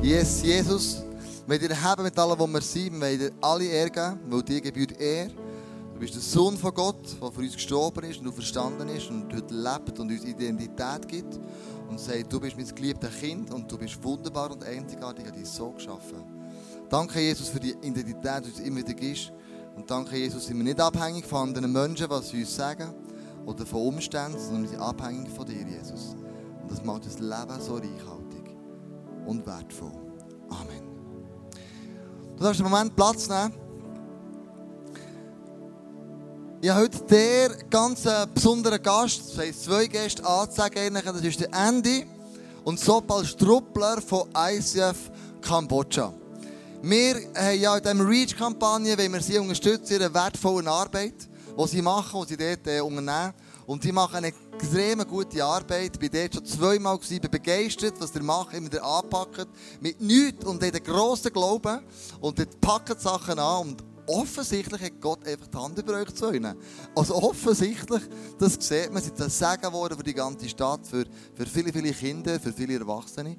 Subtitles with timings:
[0.00, 1.02] Yes, Jesus,
[1.44, 4.60] wir dir haben mit allem, was wir sind, wir dir alle Ehre geben, weil dir
[4.60, 5.30] gebührt Ehre.
[5.92, 9.34] Du bist der Sohn von Gott, der für uns gestorben ist und verstanden ist und
[9.34, 11.40] heute lebt und uns Identität gibt
[11.90, 15.48] und sagt, du bist mein geliebtes Kind und du bist wunderbar und einzigartig, an dich
[15.48, 16.22] so geschaffen.
[16.88, 19.32] Danke, Jesus, für die Identität, die uns immer wieder gibst.
[19.74, 22.94] Und danke, Jesus, sind wir nicht abhängig von anderen Menschen, was sie uns sagen
[23.44, 26.14] oder von Umständen, sondern wir sind abhängig von dir, Jesus.
[26.62, 28.17] Und das macht das Leben so reichhaltig
[29.28, 29.92] und wertvoll.
[30.48, 30.82] Amen.
[32.36, 33.52] Du darfst einen Moment Platz nehmen.
[36.60, 38.02] Ich habe heute der ganz
[38.34, 40.94] besonderen Gast, das heisst zwei Gäste anzeigen.
[40.94, 42.04] Das ist der Andy
[42.64, 46.12] und Sopal Struppler von ICF Kambodscha.
[46.82, 51.14] Wir haben ja in dieser REACH-Kampagne, wenn wir sie unterstützen, ihre wertvollen Arbeit,
[51.58, 53.34] die sie machen, die sie dort äh, unternehmen.
[53.68, 55.92] Und sie machen eine extrem gute Arbeit.
[55.94, 59.44] Ich war dort schon zweimal, gewesen, bin begeistert, was sie machen, immer wieder anpacken.
[59.82, 61.80] Mit nichts und haben einen grossen Glauben.
[62.18, 63.68] Und dort packen die Sachen an.
[63.68, 66.56] Und offensichtlich hat Gott einfach die Hand über euch zu ihnen.
[66.96, 68.04] Also offensichtlich,
[68.38, 71.92] das sieht man, sind das Segen geworden für die ganze Stadt, für, für viele, viele
[71.92, 73.36] Kinder, für viele Erwachsene.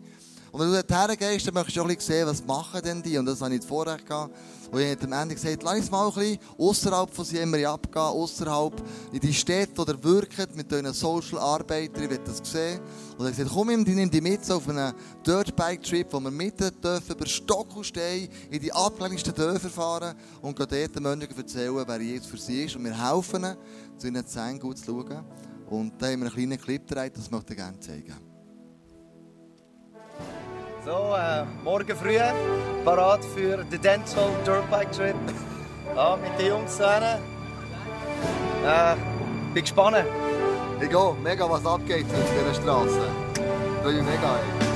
[0.52, 3.02] Und wenn du dorthin gehst, dann möchtest du auch ein bisschen sehen, was machen denn
[3.02, 3.18] die.
[3.18, 4.36] Und das habe ich vorher gehabt.
[4.72, 8.04] Und ich habe am Ende gesagt, lass uns mal ein bisschen außerhalb von Siemeri abgehen,
[8.04, 8.74] außerhalb
[9.12, 12.80] in die Städte oder wirken mit diesen Social Arbeitern, ich will das sehen.
[13.18, 14.94] Und er hat gesagt, komm, nimm die mit auf einen
[15.26, 20.60] Dirtbike-Trip, wo wir mitten dürfen über Stock und Stein in die abgelegensten Dörfer fahren und
[20.60, 22.76] dort den Menschen erzählen, wer Jesus für sie ist.
[22.76, 23.58] Und wir helfen ihnen,
[23.98, 25.26] zu ihnen Zähnen gut zu schauen.
[25.70, 28.29] Und da haben wir einen kleinen Clip gedreht, das möchte ich gerne zeigen.
[30.90, 32.18] So, äh, morgen früh
[32.84, 35.16] parat für den Dental Dirtbike Trip.
[35.96, 37.20] Ja, mit den Jungs zusammen.
[38.66, 38.96] Äh,
[39.54, 39.98] bin gespannt.
[40.82, 43.02] Ich gehe, mega was abgeht auf dieser Straße.
[43.86, 44.40] Ich mega.
[44.40, 44.69] Ey.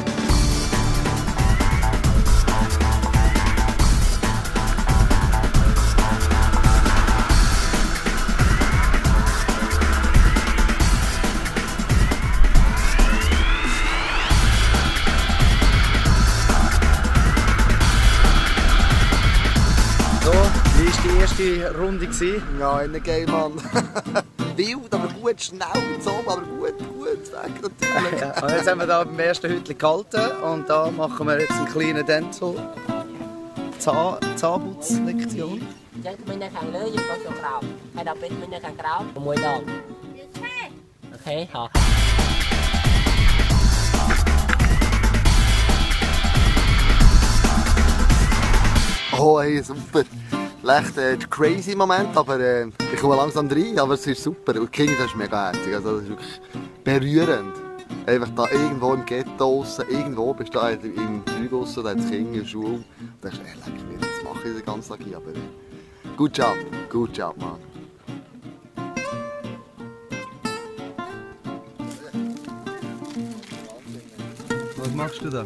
[21.03, 22.07] die erste Runde.
[22.07, 22.41] Gewesen.
[22.59, 23.53] Ja, eine Game, Mann.
[24.55, 25.67] Wild, aber gut, schnell,
[25.99, 28.21] zusammen, aber gut, gut, weg natürlich.
[28.21, 31.65] ja, jetzt haben wir hier beim ersten Hütchen gehalten und da machen wir jetzt einen
[31.67, 32.55] kleinen Dental.
[33.79, 35.61] Zahn Zahnputzlektion.
[36.03, 37.61] Chân mình đang hàng lưới ich con chuột rào.
[37.95, 39.05] Hay đọc bên mình đang hàng rào.
[39.15, 39.63] Mùi đòn.
[49.19, 50.05] Oh, hey, super.
[50.63, 54.57] Leicht äh, crazy Moment, aber äh, ich komme langsam rein, aber es ist super.
[54.57, 56.41] Und die Kinder, ist mega herzig, also das ist wirklich
[56.85, 57.53] berührend.
[58.05, 61.97] Einfach da irgendwo im Ghetto aussen, irgendwo bist du da im Zeug aussen, da hat
[61.97, 62.75] das Kind in der Schule.
[62.75, 62.85] Und
[63.21, 65.31] denkst ey, leck mich, das mache ich den ganzen Tag hier, aber
[66.15, 66.55] good job,
[66.89, 67.59] good job, Mann.
[74.77, 75.45] Was machst du da?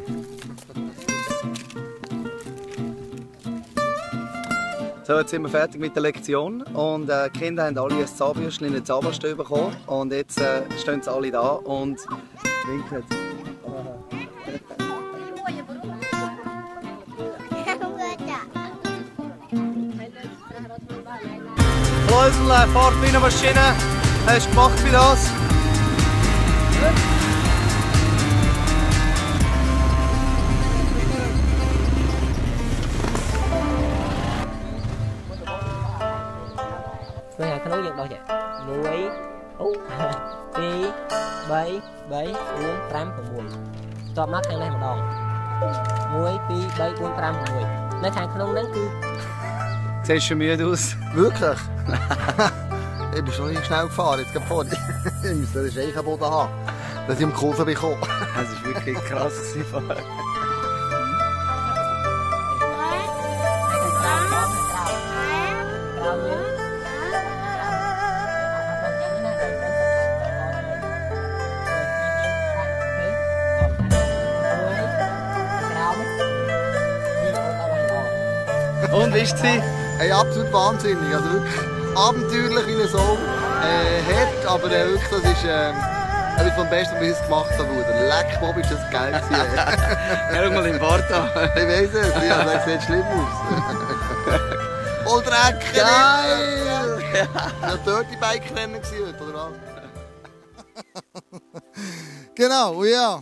[5.08, 8.08] So, jetzt sind wir fertig mit der Lektion und äh, die Kinder haben alle ein
[8.08, 11.98] Zahnbürstchen in den Zahnpasta bekommen und jetzt äh, stehen sie alle da und
[12.68, 13.06] winken.
[22.10, 23.76] Läusel, Fahrtbienenmaschine,
[24.26, 25.47] hast du gemacht für das?
[41.49, 41.81] 3
[42.11, 42.29] 4
[42.93, 43.09] 5
[43.57, 44.99] 6តបមកខាងនេះម្ដង
[45.63, 48.85] 1 2 3 4 5 6នៅខាងក្នុងហ្នឹងគឺ
[50.07, 50.85] Siehst schon müde aus?
[51.15, 51.61] Wirklich?
[53.15, 54.71] ich bin schon nicht schnell gefahren, jetzt gerade vorne.
[55.23, 56.51] ich müsste einen Scheichenboden haben,
[57.07, 57.99] dass ich im Kurve bekomme.
[58.41, 59.37] Es war wirklich krass.
[79.14, 79.62] Wie ist sie?
[79.98, 81.60] Hey, absolut wahnsinnig, also wirklich
[81.96, 85.76] abenteuerlich in so äh, hart, aber äh, wirklich, das ist ähm,
[86.38, 87.64] etwas vom Besten, was ich jetzt gemacht habe.
[87.64, 88.08] Bruder.
[88.08, 90.54] Leck, Bob, ist das geil gewesen.
[90.54, 91.30] mal im Bart an.
[91.56, 94.38] ich weiss es, ja, das sieht schlimm aus.
[95.04, 97.02] Voll Dreck, Geil!
[97.14, 101.42] Ja, Dirty Bike Rennen gewesen heute, oder was?
[102.36, 103.22] genau, ja.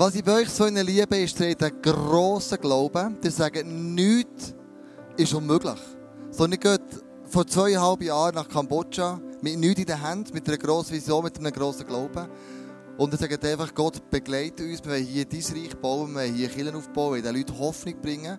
[0.00, 3.20] Was ich bei euch so liebe, ist, ihr einen grossen Glauben.
[3.20, 4.54] Die sagen, nichts
[5.16, 5.80] ist unmöglich.
[6.30, 6.80] So, ihr geht
[7.24, 11.36] vor zweieinhalb Jahren nach Kambodscha mit nichts in der Hand, mit einer grossen Vision, mit
[11.36, 12.28] einem grossen Glauben.
[12.96, 16.34] Und er sagt einfach, Gott begleitet uns, wir wollen hier dein Reich bauen, wir wollen
[16.34, 18.38] hier Kirchen aufbauen, wir wollen den Leuten Hoffnung bringen.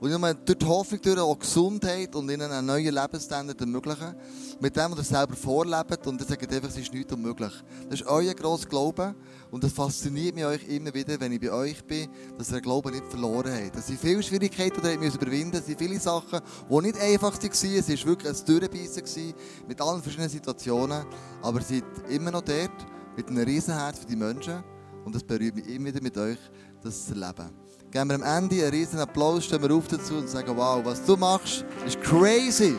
[0.00, 4.16] Und nur durch die Hoffnung durch auch Gesundheit und ihnen einen neuen Lebensstandard ermöglichen.
[4.60, 6.04] Mit dem, was ihr selber vorlebt.
[6.06, 7.52] Und er sagt einfach, es ist nichts unmöglich.
[7.88, 9.14] Das ist euer grosser Glaube.
[9.50, 12.92] Und das fasziniert mich euch immer wieder, wenn ich bei euch bin, dass ihr Glauben
[12.92, 13.76] nicht verloren habt.
[13.76, 15.56] Es sind viele Schwierigkeiten, die ihr überwinden.
[15.56, 17.50] Es sind viele Sachen, die nicht einfach waren.
[17.50, 19.34] Es war wirklich ein Durchbeissen
[19.68, 21.06] mit allen verschiedenen Situationen.
[21.42, 24.62] Aber ihr seid immer noch dort mit einem Riesenherz für die Menschen.
[25.04, 26.38] Und das berührt mich immer wieder mit euch,
[26.82, 27.50] das zu erleben.
[27.92, 31.04] Geben wir am Ende einen riesen Applaus, stehen wir auf dazu und sagen, wow, was
[31.04, 32.74] du machst, ist crazy.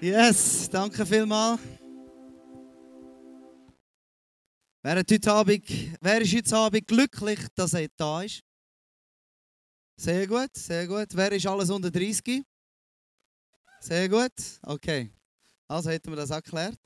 [0.00, 1.60] Yes, danke vielmals.
[4.82, 5.64] Wer, heute Abend,
[6.00, 8.42] wer ist heute Abend glücklich, dass er da ist?
[9.96, 11.08] Sehr gut, sehr gut.
[11.12, 12.42] Wer ist alles unter 30?
[13.80, 14.32] Sehr gut,
[14.62, 15.10] okay.
[15.68, 16.78] Also hätten wir das auch geklärt.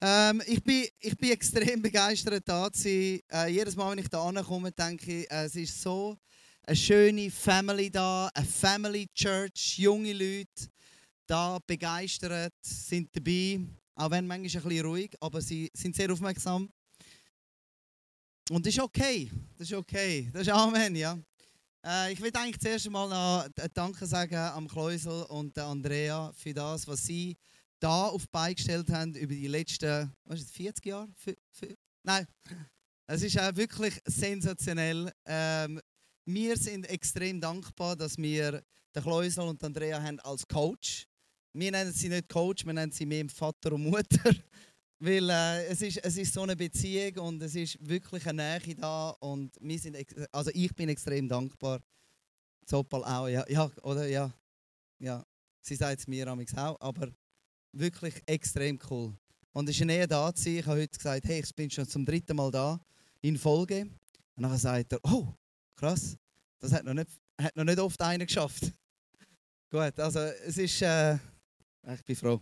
[0.00, 3.20] Ähm, ich, bin, ich bin extrem begeistert, da zu sein.
[3.30, 6.16] Äh, jedes Mal, wenn ich da ankomme, denke ich, äh, es ist so
[6.62, 10.72] eine schöne Family da, eine Family Church, junge Leute
[11.26, 13.60] da begeistert, sind dabei,
[13.94, 16.68] auch wenn manchmal ein bisschen ruhig, aber sie sind sehr aufmerksam.
[18.50, 21.18] Und das ist okay, das ist okay, das ist Amen, ja.
[21.84, 26.86] Äh, ich will eigentlich zuerst mal noch Danke sagen am Kleusel und Andrea für das,
[26.86, 27.36] was sie
[27.80, 31.08] da auf beigestellt haben über die letzten was ist, 40 Jahre.
[31.16, 31.34] Für,
[32.02, 32.26] nein,
[33.06, 35.12] es ist auch wirklich sensationell.
[35.26, 35.80] Ähm,
[36.26, 38.62] wir sind extrem dankbar, dass wir
[38.94, 41.06] den Kleusel und Andrea haben als Coach
[41.54, 44.34] wir nennen sie nicht Coach, wir nennen sie mehr Vater und Mutter.
[44.98, 48.74] Weil äh, es, ist, es ist so eine Beziehung und es ist wirklich eine Nähe
[48.74, 49.10] da.
[49.20, 49.96] Und wir sind,
[50.32, 51.80] also ich bin extrem dankbar.
[52.66, 54.06] Zopal auch, ja, ja, oder?
[54.06, 54.32] Ja,
[54.98, 55.24] ja.
[55.60, 57.08] Sie sagt es mir auch, aber
[57.72, 59.14] wirklich extrem cool.
[59.52, 61.86] Und es ist eine Nähe da zu Ich habe heute gesagt, hey, ich bin schon
[61.86, 62.80] zum dritten Mal da
[63.20, 63.82] in Folge.
[64.36, 65.32] Und dann sagt er, oh,
[65.76, 66.16] krass,
[66.58, 67.10] das hat noch nicht,
[67.40, 68.72] hat noch nicht oft einer geschafft.
[69.70, 70.82] Gut, also es ist.
[70.82, 71.18] Äh,
[71.92, 72.40] ich bin froh.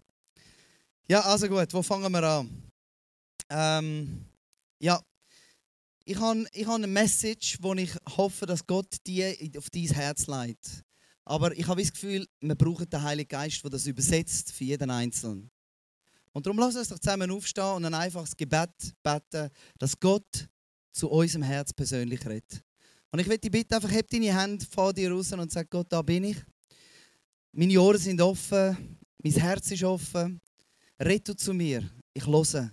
[1.08, 2.70] Ja, also gut, wo fangen wir an?
[3.50, 4.24] Ähm,
[4.78, 5.02] ja,
[6.04, 10.26] ich habe ich hab eine Message, wo ich hoffe, dass Gott die auf dein Herz
[10.26, 10.84] leitet.
[11.24, 14.90] Aber ich habe das Gefühl, wir brauchen den Heiligen Geist, der das übersetzt für jeden
[14.90, 15.50] Einzelnen.
[16.32, 18.70] Und darum lass uns doch zusammen aufstehen und ein einfaches Gebet
[19.02, 20.48] beten, dass Gott
[20.92, 22.62] zu unserem Herz persönlich redet.
[23.10, 25.86] Und ich möchte dich bitten, einfach heb deine Hände vor dir raus und sag Gott,
[25.90, 26.38] da bin ich.
[27.52, 30.40] Meine Ohren sind offen, mein Herz ist offen.
[31.00, 31.88] Red du zu mir.
[32.12, 32.72] Ich höre.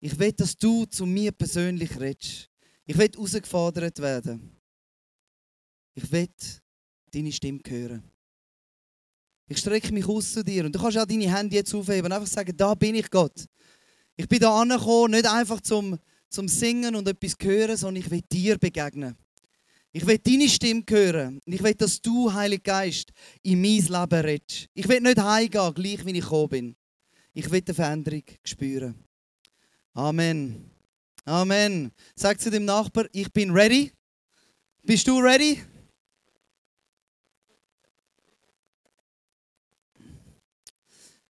[0.00, 2.48] Ich will, dass du zu mir persönlich redest.
[2.86, 4.56] Ich will herausgefordert werden.
[5.94, 6.28] Ich will
[7.10, 8.02] deine Stimme hören.
[9.46, 12.12] Ich strecke mich aus zu dir und du kannst auch deine Hände jetzt aufheben und
[12.12, 13.46] einfach sagen, da bin ich Gott.
[14.16, 15.98] Ich bin da angekommen, nicht einfach zum,
[16.28, 19.16] zum Singen und etwas hören, sondern ich will dir begegnen.
[19.92, 21.40] Ich will deine Stimme hören.
[21.46, 23.10] Ich will, dass du, Heiliger Geist,
[23.42, 24.68] in mein Leben redest.
[24.72, 26.76] Ich will nicht heimgehen, gleich wie ich gekommen bin.
[27.34, 28.94] Ich will eine Veränderung spüren.
[29.94, 30.70] Amen.
[31.24, 31.90] Amen.
[32.14, 33.90] Sag zu dem Nachbar, ich bin ready.
[34.82, 35.60] Bist du ready?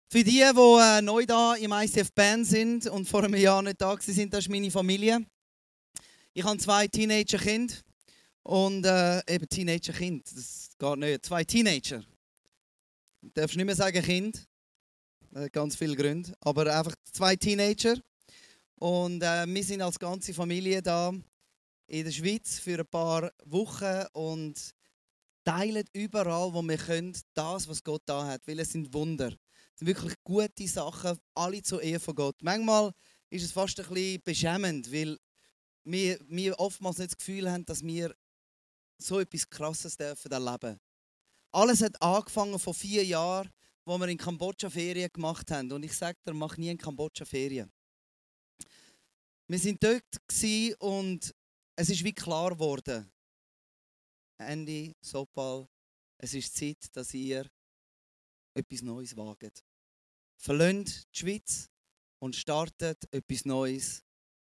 [0.09, 3.79] Für die, die äh, neu da im ICF Band sind und vor einem Jahr nicht
[3.79, 5.23] da sind, das ist meine Familie.
[6.33, 7.75] Ich habe zwei Teenager-Kinder.
[8.47, 11.25] Und äh, eben Teenager-Kind, das geht nicht.
[11.25, 12.01] Zwei Teenager.
[13.21, 14.47] Du darfst nicht mehr sagen Kind.
[15.35, 16.33] Äh, ganz viele Gründe.
[16.39, 17.95] Aber einfach zwei Teenager.
[18.75, 21.11] Und äh, wir sind als ganze Familie da
[21.87, 24.71] in der Schweiz für ein paar Wochen und
[25.43, 28.47] teilen überall, wo wir können, das, was Gott da hat.
[28.47, 29.33] Weil es sind Wunder.
[29.73, 32.37] Es sind wirklich gute Sachen, alle zur Ehe von Gott.
[32.41, 32.93] Manchmal
[33.29, 35.17] ist es fast ein bisschen beschämend, weil
[35.83, 38.15] wir, wir oftmals nicht das Gefühl haben, dass wir
[38.97, 40.79] so etwas Krasses dürfen erleben.
[41.51, 43.51] Alles hat angefangen vor vier Jahren,
[43.85, 45.71] wo wir in Kambodscha Ferien gemacht haben.
[45.71, 47.71] Und ich sage dir, mach nie in Kambodscha Ferien.
[49.47, 50.03] Wir sind dort
[50.79, 51.33] und
[51.75, 53.09] es ist wie klar geworden.
[54.39, 55.67] Andy, Sopal,
[56.17, 57.49] es ist Zeit, dass ihr
[58.53, 59.63] etwas Neues wagt.
[60.35, 61.69] Verlöhnt die Schweiz
[62.19, 64.03] und startet etwas Neues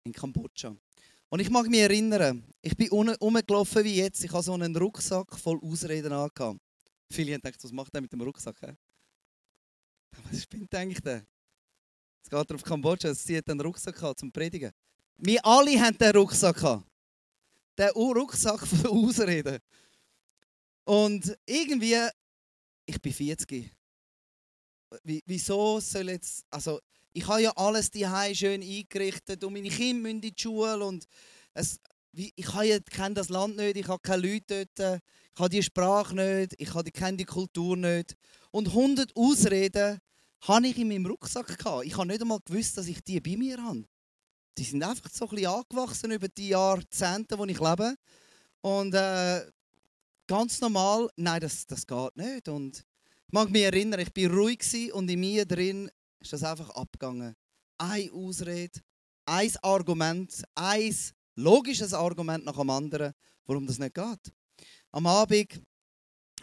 [0.03, 0.75] in Kambodscha.
[1.33, 4.23] Und ich mag mich erinnern, ich bin rumgelaufen wie jetzt.
[4.23, 6.59] Ich hatte so einen Rucksack voll Ausreden angehabt.
[7.11, 8.55] Viele haben gedacht, was macht er mit dem Rucksack?
[8.61, 8.71] He?
[10.29, 11.25] Was spinnt eigentlich der?
[12.19, 14.71] Jetzt geht er auf Kambodscha, jetzt zieht er einen Rucksack an, zum Predigen.
[15.17, 16.85] Wir alle haben den Rucksack gehabt.
[17.79, 19.57] Den Rucksack der Ausreden.
[20.85, 21.97] Und irgendwie,
[22.85, 23.71] ich bin 40.
[25.01, 26.79] Wie, wieso soll jetzt, also
[27.13, 31.05] ich habe ja alles die schön eingerichtet und meine Kinder müssen in die Schule und
[31.53, 31.79] es,
[32.11, 35.01] ich ja, kenne das Land nicht, ich habe keine Leute dort,
[35.33, 38.15] ich habe die Sprache nicht, ich kenne die Kultur nicht.
[38.51, 39.99] Und 100 Ausreden
[40.41, 41.85] habe ich in meinem Rucksack gehabt.
[41.85, 43.85] Ich habe nicht einmal gewusst, dass ich die bei mir habe.
[44.57, 47.95] Die sind einfach so ein bisschen angewachsen über die Jahrzehnte, wo ich lebe.
[48.61, 49.45] Und äh,
[50.27, 52.47] ganz normal, nein, das, das geht nicht.
[52.47, 55.89] Und ich mag mich erinnern, ich war ruhig und in mir drin
[56.23, 57.35] ist das einfach abgegangen.
[57.77, 58.79] Eine Ausrede,
[59.25, 60.95] ein Argument, ein
[61.35, 63.13] logisches Argument nach dem anderen,
[63.45, 64.33] warum das nicht geht.
[64.91, 65.61] Am Abend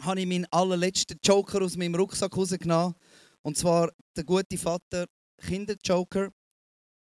[0.01, 2.95] habe ich meinen allerletzten Joker aus meinem Rucksack rausgenommen.
[3.41, 5.07] Und zwar der gute Vater
[5.37, 6.31] Kinderjoker.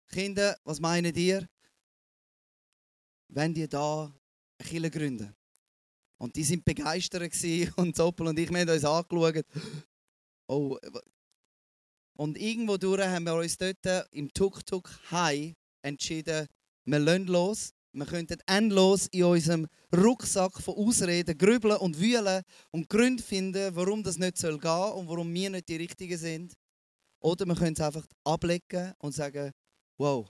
[0.08, 1.48] Kinder, was meinen ihr?
[3.28, 5.36] Wenn die da eine Kirche gründen?
[6.18, 7.32] Und die sind begeistert
[7.78, 9.46] und Soppel und ich, wir haben uns angeschaut.
[10.48, 10.78] Oh.
[12.20, 16.48] Und irgendwo durch haben wir uns dort im Tuk-Tuk High entschieden,
[16.84, 17.72] wir lassen los.
[17.94, 24.04] Wir könnten endlos in unserem Rucksack von Ausreden grübeln und wühlen und Gründe finden, warum
[24.04, 26.54] das nicht gehen soll und warum wir nicht die Richtigen sind.
[27.22, 29.54] Oder wir können es einfach ablegen und sagen,
[29.98, 30.30] wow,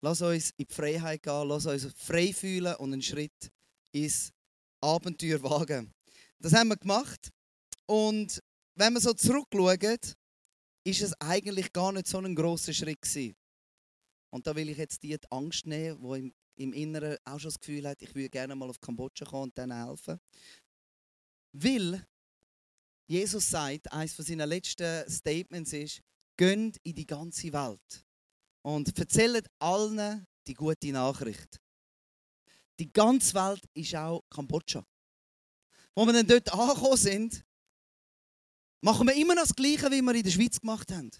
[0.00, 3.52] lass uns in die Freiheit gehen, lass uns frei fühlen und einen Schritt
[3.92, 4.32] ins
[4.80, 5.92] Abenteuer wagen.
[6.38, 7.28] Das haben wir gemacht.
[7.84, 8.42] Und
[8.74, 9.98] wenn wir so zurückschauen,
[10.84, 13.36] ist es eigentlich gar nicht so ein großer Schritt gewesen.
[14.30, 17.58] Und da will ich jetzt die, Angst nehmen, die im, im Inneren auch schon das
[17.58, 20.20] Gefühl hat, ich würde gerne mal auf Kambodscha kommen und denen helfen.
[21.52, 22.06] Weil
[23.06, 26.00] Jesus sagt, eines von seinen letzten Statements ist,
[26.36, 28.06] gönnt in die ganze Welt
[28.62, 31.60] und erzählt allen die gute Nachricht.
[32.78, 34.86] Die ganze Welt ist auch Kambodscha.
[35.94, 37.44] Wo wir dann dort angekommen sind,
[38.80, 41.10] machen wir immer noch das Gleiche, wie wir in der Schweiz gemacht haben.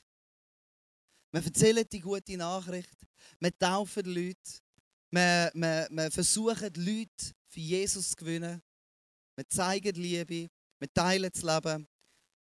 [1.32, 2.96] Wir erzählen die gute Nachricht,
[3.38, 4.60] wir taufen die Leute,
[5.10, 8.60] wir, wir, wir versuchen die Leute für Jesus zu gewinnen,
[9.36, 11.86] wir zeigen die Liebe, wir teilen das Leben.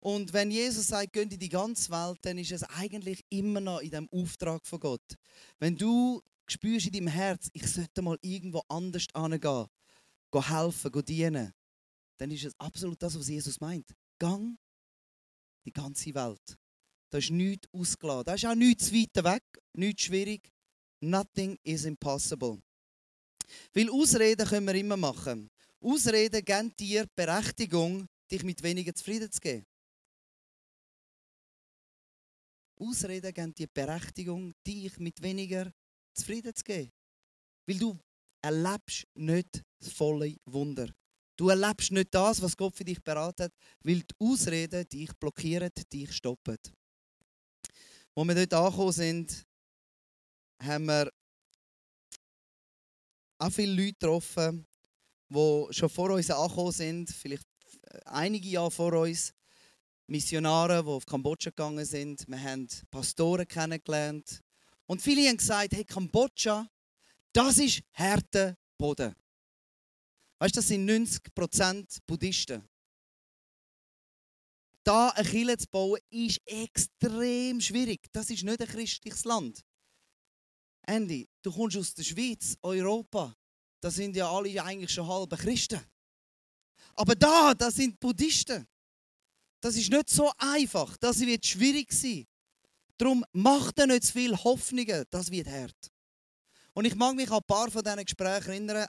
[0.00, 3.80] Und wenn Jesus sagt, geh in die ganze Welt, dann ist es eigentlich immer noch
[3.80, 5.16] in dem Auftrag von Gott.
[5.58, 9.66] Wenn du spürst in deinem Herz, ich sollte mal irgendwo anders hingehen,
[10.30, 11.52] gehen helfen, dienen,
[12.16, 13.92] dann ist es absolut das, was Jesus meint.
[14.18, 14.56] Gang
[15.68, 16.58] die ganze Welt.
[17.10, 18.24] Da ist nichts ausgeladen.
[18.24, 19.42] Da ist auch nichts weit weg,
[19.74, 20.50] nichts schwierig.
[21.00, 22.60] Nothing is impossible.
[23.72, 25.48] Weil Ausreden können wir immer machen.
[25.80, 29.66] Ausreden geben dir Berechtigung, dich mit weniger zufrieden zu geben.
[32.76, 35.72] Ausreden geben dir Berechtigung, dich mit weniger
[36.14, 36.92] zufrieden zu geben.
[37.66, 37.98] Weil du
[38.42, 40.92] erlebst nicht das volle Wunder.
[41.38, 43.52] Du erlebst nicht das, was Gott für dich beraten hat,
[43.84, 46.58] weil die Ausreden dich blockieren, dich stoppen.
[48.16, 49.46] Als wir dort angekommen sind,
[50.60, 51.12] haben wir
[53.38, 54.66] auch viele Leute getroffen,
[55.28, 57.46] die schon vor uns angekommen sind, vielleicht
[58.04, 59.32] einige Jahre vor uns.
[60.08, 62.26] Missionare, die auf Kambodscha gegangen sind.
[62.26, 64.42] Wir haben Pastoren kennengelernt.
[64.86, 66.66] Und viele haben gesagt, hey, Kambodscha,
[67.32, 69.14] das ist harter Boden.
[70.38, 72.68] Weißt du, das sind 90% Buddhisten.
[74.84, 78.06] Da eine Kirche zu bauen, ist extrem schwierig.
[78.12, 79.62] Das ist nicht ein christliches Land.
[80.86, 83.36] Andy, du kommst aus der Schweiz, Europa.
[83.80, 85.80] Da sind ja alle eigentlich schon halbe Christen.
[86.94, 88.66] Aber da, das sind Buddhisten.
[89.60, 90.96] Das ist nicht so einfach.
[90.96, 92.26] Das wird schwierig sein.
[92.96, 95.04] Darum macht er nicht zu viel Hoffnungen.
[95.10, 95.92] Das wird hart.
[96.72, 98.86] Und ich mag mich an ein paar von diesen Gesprächen erinnern.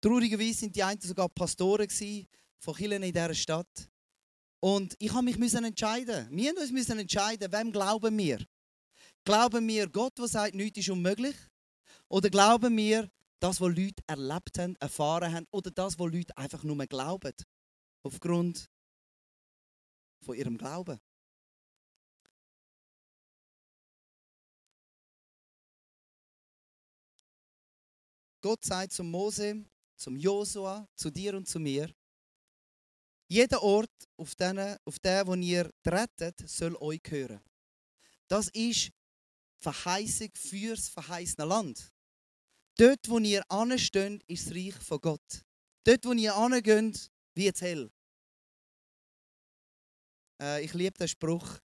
[0.00, 1.88] Traurigerweise sind die einen sogar Pastoren
[2.58, 3.90] von Kirchen in dieser Stadt.
[4.60, 6.28] Und ich habe mich entscheiden.
[6.30, 8.44] Wir müssen uns entscheiden, wem glauben wir.
[9.24, 11.36] Glauben wir Gott, der sagt, nichts ist unmöglich?
[12.08, 15.46] Oder glauben wir das, was Leute erlebt haben, erfahren haben?
[15.50, 17.32] Oder das, was Leute einfach nur glauben?
[18.02, 18.68] Aufgrund
[20.22, 20.98] von ihrem Glauben.
[28.42, 29.66] Gott sagt zum Mose,
[30.00, 31.94] zum Josua, zu dir und zu mir,
[33.28, 37.40] jeder Ort, auf den, auf den wo ihr rettet, soll euch gehören.
[38.26, 38.90] Das ist
[39.60, 41.92] Verheißung fürs verheißene Land.
[42.76, 45.44] Dort, wo ihr ansteht, ist das Reich von Gott.
[45.84, 47.90] Dort, wo ihr angeht, wird es hell.
[50.40, 51.58] Äh, ich liebe den Spruch,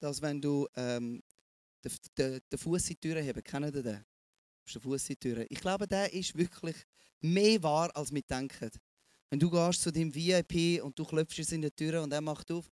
[0.00, 1.22] dass wenn du ähm,
[1.84, 4.09] den, den, den Fuß in die Tür heben, kennen ihr den?
[4.74, 5.46] Den Fuß in die Tür.
[5.48, 6.76] Ich glaube, der ist wirklich
[7.20, 8.70] mehr wahr, als wir denken.
[9.28, 12.20] Wenn du gehst zu deinem VIP und du klopfst es in die Tür und er
[12.20, 12.70] macht auf,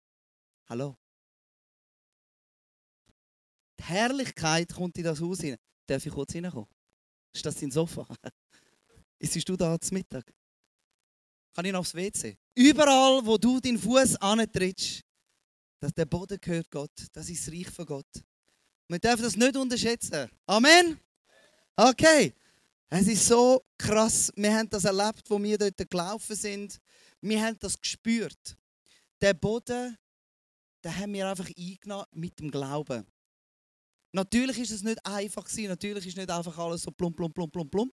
[0.69, 0.97] hallo.
[3.79, 5.59] Die Herrlichkeit kommt in das Haus hinein.
[5.87, 6.69] Darf ich kurz reinkommen?
[7.33, 8.07] Ist das dein Sofa?
[9.19, 10.33] Ist du da zum Mittag?
[11.55, 12.37] Kann ich noch aufs WC?
[12.55, 15.03] Überall, wo du deinen Fuß antrittst,
[15.81, 16.93] dass der Boden gehört Gott.
[17.13, 18.25] Das ist das Reich von Gott.
[18.89, 20.31] Wir dürfen das nicht unterschätzen.
[20.47, 21.01] Amen?
[21.81, 22.35] Okay.
[22.91, 24.33] Es ist so krass.
[24.35, 26.81] Wir haben das erlebt, wo wir dort gelaufen sind.
[27.21, 28.57] Wir haben das gespürt.
[29.21, 29.97] Der Boden,
[30.83, 33.07] den haben wir einfach eingenommen mit dem Glauben.
[34.11, 35.69] Natürlich ist es nicht einfach gewesen.
[35.69, 37.93] Natürlich ist nicht einfach alles so plum, plum, plum, plum, plum.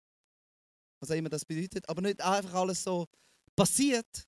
[1.00, 1.88] Was auch immer das bedeutet.
[1.88, 3.06] Aber nicht einfach alles so
[3.56, 4.28] passiert.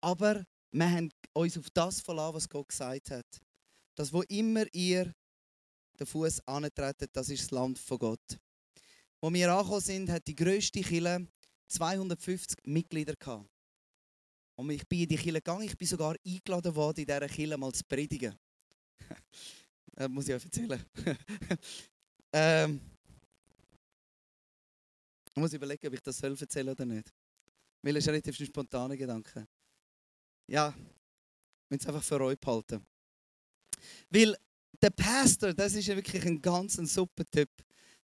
[0.00, 3.40] Aber wir haben uns auf das verlassen, was Gott gesagt hat.
[3.94, 5.14] Dass wo immer ihr
[6.00, 8.38] den Fuß antretet, das ist das Land von Gott.
[9.24, 11.26] Wo wir angekommen sind, hat die grösste Kille
[11.68, 13.48] 250 Mitglieder gehabt.
[14.54, 17.56] Und ich bin in die Kille gegangen, ich bin sogar eingeladen worden, in dieser Kille
[17.56, 18.38] mal zu predigen.
[19.94, 20.84] das muss ich euch erzählen.
[22.34, 22.82] ähm,
[25.30, 26.36] ich muss überlegen, ob ich das soll
[26.68, 27.10] oder nicht.
[27.80, 29.48] Weil es ist relativ ein spontaner Gedanke.
[30.48, 32.86] Ja, ich will es einfach für euch behalten.
[34.10, 34.36] Weil
[34.82, 37.48] der Pastor, das ist ja wirklich ein ganz ein super Typ.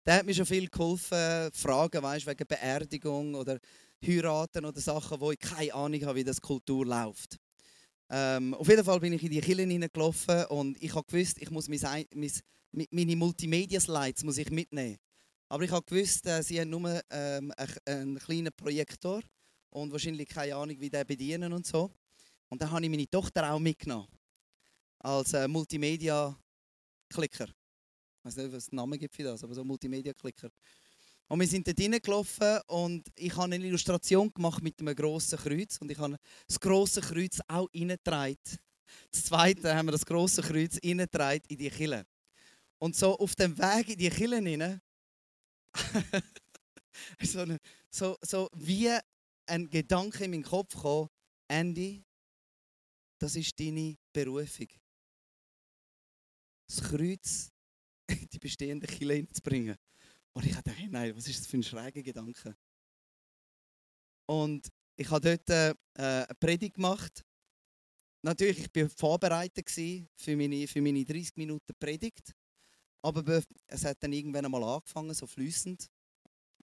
[0.05, 3.59] Der hat mir schon viel geholfen, Fragen, weißt, wegen Beerdigung oder
[4.05, 7.37] Heiraten oder Sachen, wo ich keine Ahnung habe, wie das Kultur läuft.
[8.09, 11.51] Ähm, auf jeden Fall bin ich in die Kirche hineingelaufen und ich habe gewusst, ich
[11.51, 12.31] muss mein, mein,
[12.89, 14.97] meine Multimedia-Slides muss ich mitnehmen.
[15.47, 17.53] Aber ich habe gewusst, äh, sie haben nur ähm,
[17.85, 19.21] einen kleinen Projektor
[19.69, 21.91] und wahrscheinlich keine Ahnung, wie der bedienen und so.
[22.49, 24.07] Und dann habe ich meine Tochter auch mitgenommen
[24.99, 27.47] als äh, Multimedia-Klicker.
[28.19, 30.49] Ich weiß nicht, was es Namen gibt für das, aber so Multimedia-Klicker.
[31.29, 35.77] Und wir sind dort hineingelaufen und ich habe eine Illustration gemacht mit einem grossen Kreuz.
[35.79, 38.37] Und ich habe das grosse Kreuz auch reingetragen.
[39.11, 42.05] Das zweite haben wir das grosse Kreuz reingetragen in die Kille.
[42.79, 44.81] Und so auf dem Weg in die Kille hinein,
[47.21, 47.45] so,
[47.91, 48.89] so, so wie
[49.45, 51.07] ein Gedanke in meinen Kopf kam,
[51.47, 52.03] Andy,
[53.19, 54.67] das ist deine Berufung.
[56.67, 57.51] Das Kreuz
[58.33, 59.75] die bestehende Kirche hineinzubringen.
[60.33, 62.55] Und ich dachte, nein, was ist das für ein schräger Gedanke?
[64.27, 67.23] Und ich habe dort äh, eine Predigt gemacht.
[68.21, 72.33] Natürlich, ich war vorbereitet für meine, für meine 30 Minuten Predigt.
[73.01, 75.89] Aber es hat dann irgendwann einmal angefangen, so flüssend,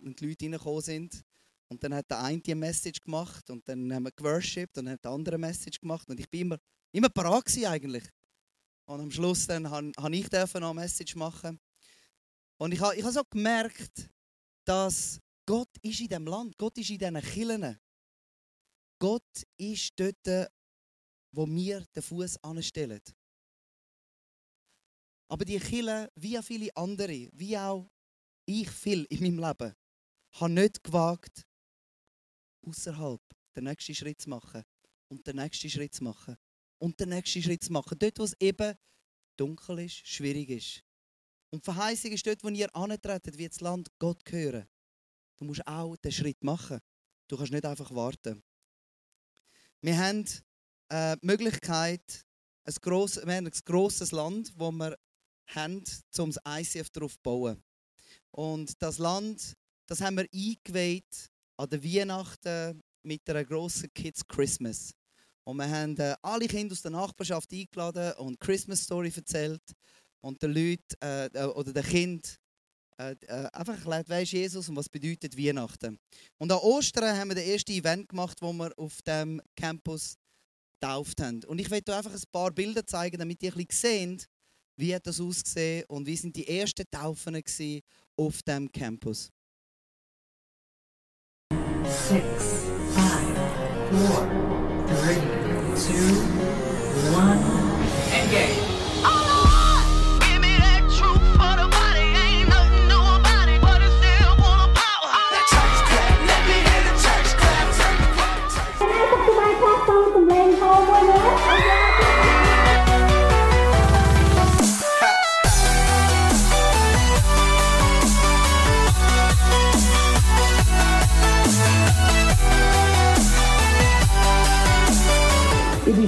[0.01, 1.25] und die Leute reingekommen sind.
[1.69, 4.95] Und dann hat der eine die Message gemacht und dann haben wir geworshipped und dann
[4.95, 6.09] hat der andere eine Message gemacht.
[6.09, 6.59] Und ich bin immer,
[6.93, 8.05] immer parat eigentlich.
[8.87, 11.61] Und am Schluss dann habe, ich noch eine Message machen.
[12.59, 14.09] Und ich habe, ich habe so gemerkt,
[14.65, 17.79] dass Gott ist in diesem Land, Gott ist in diesen Kirchen.
[18.99, 20.51] Gott ist dort,
[21.33, 23.03] wo wir den Fuß anstellen.
[25.29, 27.91] Aber die Kirche, wie viele andere, wie auch
[28.47, 29.75] ich viel in meinem Leben,
[30.33, 31.47] habe nicht gewagt,
[32.65, 33.21] außerhalb
[33.57, 34.63] den nächsten Schritt zu machen
[35.09, 36.37] und den nächsten Schritt zu machen
[36.79, 37.99] und den nächsten Schritt zu machen.
[37.99, 38.75] Dort, wo es eben
[39.37, 40.83] dunkel ist, schwierig ist.
[41.51, 44.67] Und Verheißung ist dort, wo ihr antretet, wie das Land Gott gehören.
[45.37, 46.81] Du musst auch den Schritt machen.
[47.29, 48.43] Du kannst nicht einfach warten.
[49.81, 50.25] Wir haben
[50.89, 52.27] äh, die Möglichkeit,
[52.65, 54.97] ein, gross, wir haben ein grosses Land, wo wir
[55.49, 55.83] haben,
[56.19, 57.63] um das ICF darauf zu bauen.
[58.31, 64.93] Und das Land, das haben wir eingeweiht an der Weihnachten mit einer grossen Kids Christmas.
[65.47, 69.63] Und wir haben äh, alle Kinder aus der Nachbarschaft eingeladen und Christmas Story erzählt
[70.21, 72.33] und den Leuten äh, äh oder den Kindern
[72.99, 75.99] äh, äh, einfach erklärt, wer ist Jesus und was bedeutet Weihnachten.
[76.39, 80.17] Und an Ostern haben wir das erste Event gemacht, wo wir auf dem Campus
[80.81, 81.45] getauft haben.
[81.45, 84.27] Und ich werde einfach ein paar Bilder zeigen, damit ihr ein bisschen seht,
[84.77, 87.41] wie hat das ausgesehen und wie sind die ersten Taufen
[88.17, 89.31] auf dem Campus.
[91.85, 92.25] Six,
[92.95, 93.37] five,
[93.91, 94.27] four,
[94.87, 95.36] three,
[95.87, 96.15] two,
[97.13, 97.39] one,
[98.13, 98.66] and game.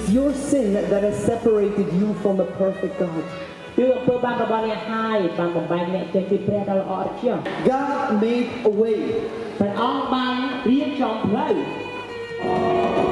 [0.07, 3.23] is your sin that has separated you from the perfect God.
[3.77, 7.37] គឺអំពើបាបរបស់អ្នកហើយបានបំបែកអ្នកចេញពីព្រះដ៏ល្អឥតខ្ចោះ
[7.69, 8.99] God made a way.
[9.59, 10.35] ព្រះអង្គបាន
[10.69, 13.06] រៀបចំផ្លូវ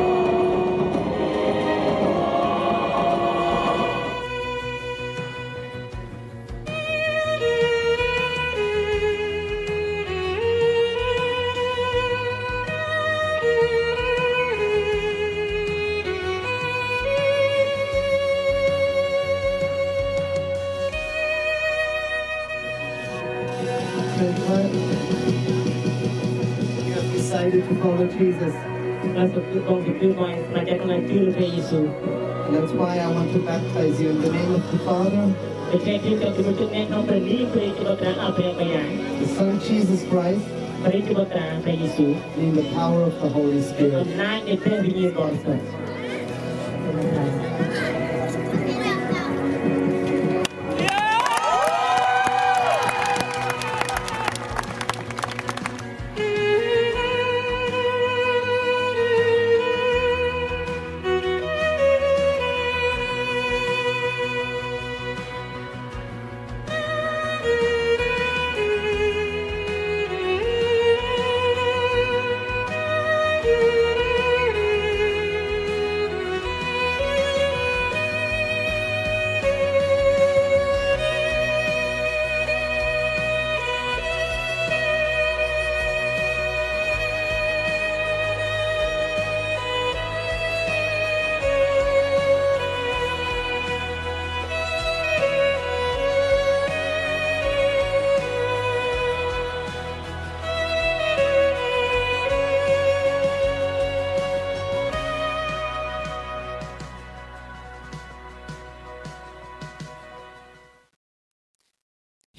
[27.95, 28.53] Jesus.
[29.15, 30.65] That's the, of the I
[31.55, 31.87] Yesu.
[32.51, 35.33] That's why I want to baptize you in the name of the Father,
[35.71, 35.79] the
[39.29, 40.45] Son Jesus Christ,
[40.85, 40.95] and
[42.37, 44.07] in the power of the Holy Spirit.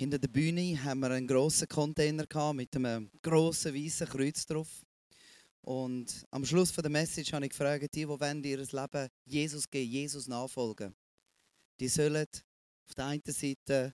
[0.08, 4.86] Hinter der Bühne haben wir einen grossen Container mit einem grossen weißen Kreuz drauf.
[5.60, 9.70] Und am Schluss von der Message habe ich gefragt, die, die wollen ihr Leben Jesus
[9.70, 10.96] geben, Jesus nachfolgen,
[11.78, 13.94] die sollen auf der einen Seite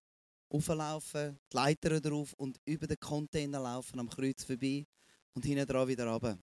[0.50, 4.86] auflaufen, die Leiter drauf und über den Container laufen, am Kreuz vorbei
[5.34, 6.38] und hinten dran wieder runter.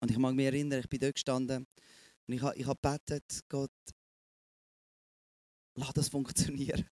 [0.00, 1.66] Und ich mag mich erinnern, ich bin dort gestanden
[2.26, 3.70] und ich habe ich hab gebetet, Gott,
[5.74, 6.88] lass das funktionieren.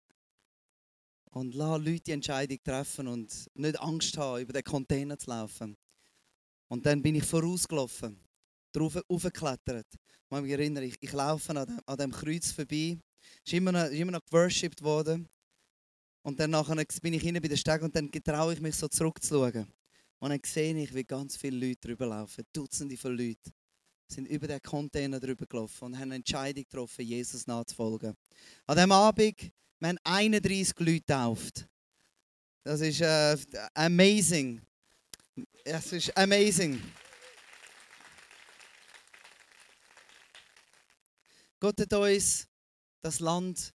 [1.31, 5.77] Und lass Leute die Entscheidung treffen und nicht Angst haben, über den Container zu laufen.
[6.69, 8.21] Und dann bin ich vorausgelaufen,
[8.73, 9.87] drauf aufgeklettert.
[9.93, 12.99] Ich mich erinnern, ich, ich laufe an dem, dem Kreuz vorbei.
[13.45, 14.01] Es ist immer noch, ist
[14.83, 15.29] worden.
[16.23, 18.88] Und dann nachher bin ich hinten bei der Steg und dann getraue ich mich so
[18.88, 19.66] zurückzuschauen.
[20.19, 22.45] Und dann sehe ich, wie ganz viele Leute drüber laufen.
[22.53, 23.53] Dutzende von Leuten
[24.07, 28.14] sind über den Container drüber gelaufen und haben eine Entscheidung getroffen, Jesus nachzufolgen.
[28.66, 31.66] An diesem Abend wir haben 31 Leute getauft.
[32.62, 33.37] Das ist äh,
[33.75, 34.61] amazing.
[35.64, 36.81] Es ist amazing.
[41.59, 42.47] Gott hat uns
[43.01, 43.73] das Land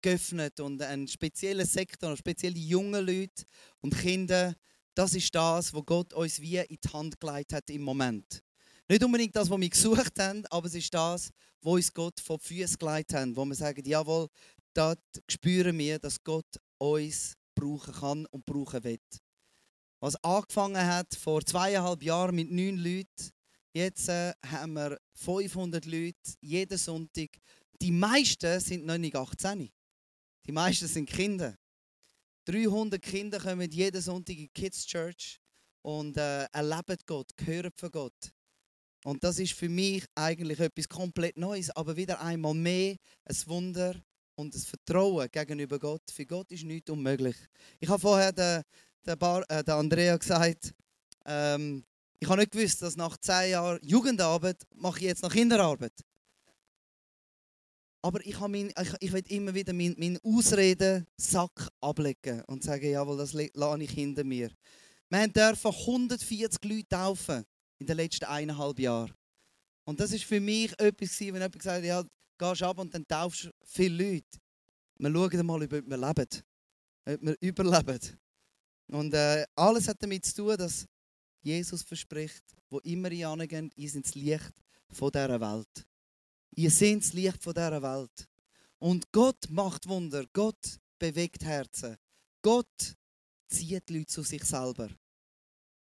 [0.00, 3.44] geöffnet und einen speziellen Sektor, spezielle junge Leute
[3.80, 4.54] und Kinder.
[4.94, 8.42] Das ist das, was Gott uns wie in die Hand gelegt hat im Moment.
[8.88, 12.38] Nicht unbedingt das, was wir gesucht haben, aber es ist das, was uns Gott vor
[12.38, 14.28] die Füße gelegt hat, wo wir sagen, jawohl,
[14.74, 18.98] dort spüren wir, dass Gott uns brauchen kann und brauchen will.
[20.00, 23.30] Was angefangen hat vor zweieinhalb Jahren mit neun Leuten,
[23.72, 27.30] jetzt äh, haben wir 500 Leute jeden Sonntag.
[27.80, 29.70] Die meisten sind noch nicht 18.
[30.46, 31.56] Die meisten sind Kinder.
[32.46, 35.38] 300 Kinder kommen jeden Sonntag in Kids Church
[35.82, 38.32] und äh, erleben Gott, hören von Gott.
[39.04, 43.94] Und das ist für mich eigentlich etwas komplett Neues, aber wieder einmal mehr ein Wunder
[44.42, 46.02] und das Vertrauen gegenüber Gott.
[46.12, 47.36] Für Gott ist nichts unmöglich.
[47.80, 48.64] Ich habe vorher der,
[49.06, 50.74] der, Bar, äh, der Andrea gesagt,
[51.24, 51.84] ähm,
[52.18, 55.94] ich habe nicht gewusst, dass nach zehn Jahren Jugendarbeit mache ich jetzt noch Kinderarbeit.
[58.02, 63.16] Aber ich, mein, ich, ich will immer wieder meinen mein Ausreden-Sack ablegen und sagen, jawohl,
[63.16, 64.50] das lasse ich hinter mir.
[65.08, 67.44] Wir dürfen 140 Leute taufen
[67.78, 69.14] in den letzten eineinhalb Jahren.
[69.84, 72.04] Und das ist für mich etwas, wenn jemand gesagt hat, ja,
[72.42, 74.38] gehst ab und dann taufst viele Leute.
[74.98, 76.42] Wir schauen mal, ob wir leben.
[77.04, 78.00] Ob wir überleben.
[78.88, 80.86] Und äh, alles hat damit zu tun, dass
[81.42, 84.52] Jesus verspricht, wo immer ihr angeht, ihr seid das Licht
[84.90, 85.86] von dieser Welt.
[86.54, 88.28] Ihr seid das Licht von dieser Welt.
[88.78, 90.24] Und Gott macht Wunder.
[90.32, 91.96] Gott bewegt Herzen.
[92.42, 92.96] Gott
[93.48, 94.88] zieht Leute zu sich selber.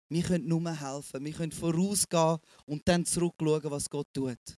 [0.08, 1.24] Wir können nur helfen.
[1.24, 4.56] Wir können vorausgehen und dann zurückschauen, was Gott tut.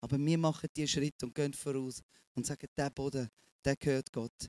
[0.00, 2.02] Aber wir machen diesen Schritt und gehen voraus
[2.34, 3.28] und sagen, der Boden,
[3.64, 4.48] der gehört Gott.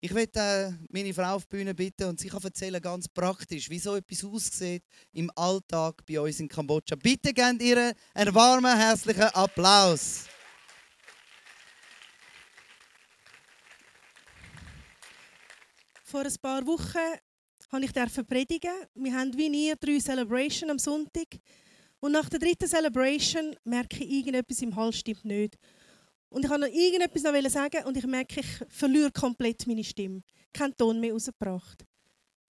[0.00, 3.70] Ich möchte äh, meine Frau auf die Bühne bitten und sie kann erzählen ganz praktisch,
[3.70, 6.96] wie so etwas aussieht im Alltag bei uns in Kambodscha.
[6.96, 10.24] Bitte gebt ihr einen warmen, herzlichen Applaus.
[16.02, 17.18] Vor ein paar Wochen
[17.70, 18.74] habe ich predigen.
[18.94, 21.28] Wir haben wie nie drei Celebration am Sonntag.
[22.02, 25.56] Und nach der dritten Celebration merke ich, irgendetwas im Hals stimmt nicht.
[26.30, 30.22] Und ich wollte noch irgendetwas noch sagen und ich merke, ich verliere komplett meine Stimme.
[30.52, 31.84] Kein Ton mehr rausgebracht.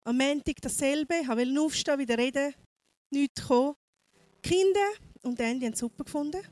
[0.04, 2.54] Am Montag dasselbe, ich wollte aufstehen, wieder reden,
[3.10, 3.74] nichts gekommen.
[4.44, 4.88] Die Kinder
[5.22, 6.42] und Andy haben es super gefunden.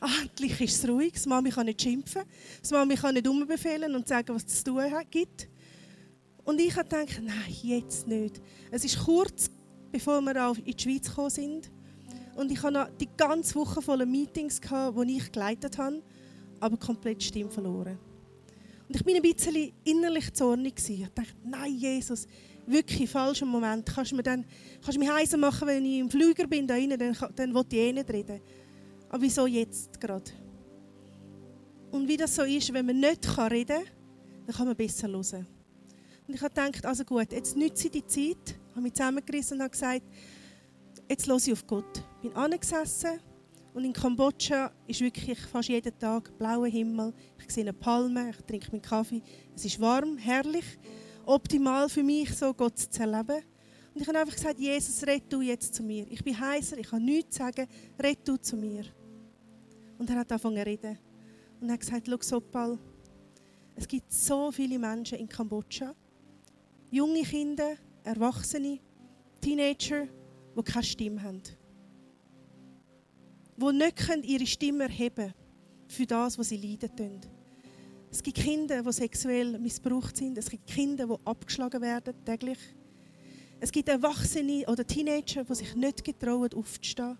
[0.00, 2.24] Endlich ist es ruhig, die Mami kann nicht schimpfen,
[2.68, 5.48] die Mami kann nicht umbefehlen und sagen, was es zu tun gibt.
[6.42, 8.42] Und ich habe gedacht, nein, jetzt nicht.
[8.72, 9.48] Es ist kurz,
[9.92, 11.70] bevor wir in die Schweiz gekommen sind.
[12.34, 16.02] Und ich hatte die ganze Woche voller Meetings, die ich geleitet habe,
[16.60, 17.98] aber komplett die Stimme verloren.
[18.88, 20.74] Und ich war ein bisschen innerlich zornig.
[20.88, 22.26] Ich dachte, nein, Jesus,
[22.66, 23.86] wirklich falscher Moment.
[23.86, 24.44] Kannst du, mir dann,
[24.82, 27.64] kannst du mich heiser machen, wenn ich im Flüger bin, da rein, dann, dann will
[27.70, 28.40] ich eh nicht reden.
[29.08, 30.30] Aber wieso jetzt gerade?
[31.90, 33.84] Und wie das so ist, wenn man nicht reden kann,
[34.46, 35.46] dann kann man besser hören.
[36.26, 39.62] Und ich habe gedacht, also gut, jetzt nütze ich die Zeit, habe mich zusammengerissen und
[39.62, 40.02] habe gesagt,
[41.08, 42.04] jetzt höre ich auf Gott.
[42.16, 43.20] Ich bin angesessen
[43.74, 47.14] und in Kambodscha ist wirklich fast jeden Tag blauer Himmel.
[47.38, 49.22] Ich sehe eine Palme, ich trinke meinen Kaffee.
[49.54, 50.78] Es ist warm, herrlich,
[51.24, 53.42] optimal für mich, so Gott zu erleben.
[53.94, 56.06] Und ich habe einfach gesagt, Jesus, red du jetzt zu mir.
[56.10, 57.66] Ich bin heiser, ich kann nichts sagen,
[58.02, 58.84] red du zu mir.
[59.98, 60.98] Und er hat angefangen zu reden.
[61.60, 62.78] Und er hat gesagt, schau Sopal,
[63.74, 65.94] es gibt so viele Menschen in Kambodscha,
[66.90, 68.80] junge Kinder, Erwachsene,
[69.40, 70.08] Teenager,
[70.56, 71.42] die keine Stimme haben.
[73.56, 75.34] Die nicht ihre Stimme erheben können
[75.88, 77.20] für das, was sie leiden.
[78.10, 80.36] Es gibt Kinder, die sexuell missbraucht sind.
[80.36, 82.58] Es gibt Kinder, die abgeschlagen werden täglich.
[83.58, 87.16] Es gibt Erwachsene oder Teenager, die sich nicht getrauen, aufzustehen.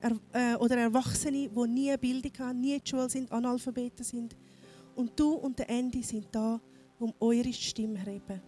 [0.00, 4.36] Er, äh, oder Erwachsene, die nie Bildung haben, nie in der Schule sind, Analphabeten sind.
[4.94, 6.60] Und du und der Andy sind da,
[6.98, 8.42] um eure Stimme zu erheben.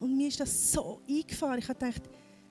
[0.00, 1.58] Und mir ist das so eingefahren.
[1.60, 2.02] Ich habe gedacht,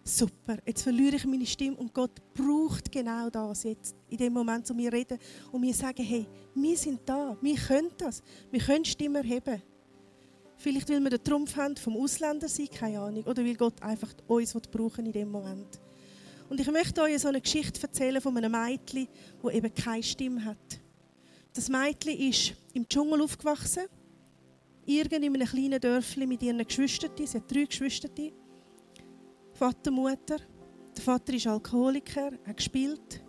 [0.03, 4.65] super, jetzt verliere ich meine Stimme und Gott braucht genau das jetzt, in dem Moment,
[4.65, 5.17] zu mir reden
[5.51, 9.61] und mir sagen, hey, wir sind da, wir können das, wir können Stimme erheben.
[10.57, 14.13] Vielleicht, weil wir den Trumpf haben vom Ausländer sein, keine Ahnung, oder weil Gott einfach
[14.27, 15.79] uns brauchen in dem Moment.
[16.49, 19.07] Und ich möchte euch so eine Geschichte erzählen von einem Mädchen,
[19.41, 20.81] das eben keine Stimme hat.
[21.53, 23.83] Das Mädchen ist im Dschungel aufgewachsen
[24.85, 27.11] irgend in einem kleinen Dörfli mit ihren Geschwistern.
[27.17, 28.09] Sie hat drei Geschwister.
[29.61, 30.37] Vater, Mutter.
[30.97, 33.23] Der Vater ist Alkoholiker, hat gespielt.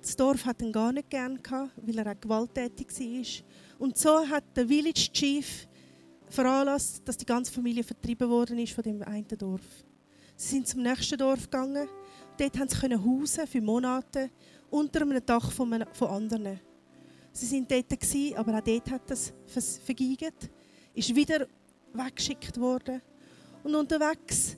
[0.00, 3.44] Das Dorf hat ihn gar nicht gern gehabt, weil er auch gewalttätig war.
[3.78, 5.68] Und so hat der Village Chief
[6.30, 9.84] veranlasst, dass die ganze Familie vertrieben worden ist von dem einen Dorf.
[10.34, 11.86] Sie sind zum nächsten Dorf gegangen.
[12.38, 14.30] Dort haben sie hausen für Monate
[14.70, 16.58] unter einem Dach von anderen.
[17.32, 19.34] Sie sind dort, gewesen, aber auch dort hat es
[19.84, 20.48] vergeigt.
[20.94, 21.46] Ist wieder
[21.92, 23.02] weggeschickt worden.
[23.62, 24.56] Und unterwegs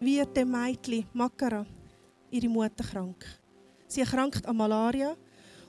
[0.00, 1.66] wird dem Mädchen, Makara,
[2.30, 3.24] ihre Mutter krank.
[3.86, 5.16] Sie erkrankt an Malaria.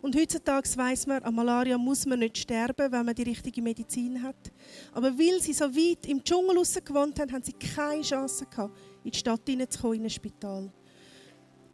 [0.01, 4.21] Und heutzutage weiß man, an Malaria muss man nicht sterben, wenn man die richtige Medizin
[4.21, 4.51] hat.
[4.93, 9.11] Aber weil sie so weit im Dschungel gewohnt haben, haben sie keine Chance gehabt, in
[9.11, 10.71] die Stadt hineinzukommen, in ein Spital.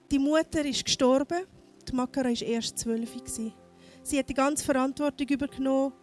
[0.10, 1.46] Die Mutter ist gestorben,
[1.86, 3.12] die Makara war erst zwölf.
[4.04, 5.94] Sie hat die ganze Verantwortung übernommen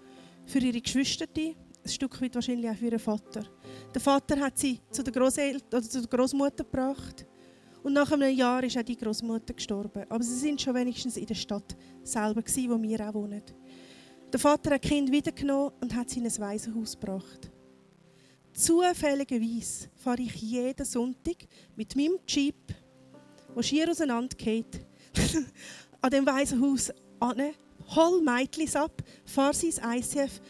[0.45, 1.55] für ihre Geschwister, ein
[1.87, 3.45] Stück weit wahrscheinlich auch für ihren Vater.
[3.95, 7.27] Der Vater hat sie zu der, oder zu der Großmutter gebracht
[7.83, 10.05] und nach einem Jahr ist auch die Großmutter gestorben.
[10.09, 13.43] Aber sie sind schon wenigstens in der Stadt selber gewesen, wo wir auch wohnen.
[14.31, 17.51] Der Vater hat das Kind wiedergenommen und hat sie in ein Waisenhaus gebracht.
[18.53, 21.37] Zufälligerweise fahre ich jeden Sonntag
[21.77, 22.75] mit meinem Jeep,
[23.57, 24.85] der schier auseinandergeht,
[26.03, 27.43] an dem Waisenhaus an
[27.97, 30.41] hol Mädchen ab, fahr sie ins ICF,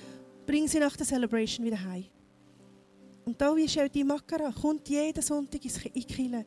[0.45, 2.07] bring sie nach der Celebration wieder heim.
[3.29, 6.47] Und da ist auch die Makara, kommt jeden Sonntag in die Kirche.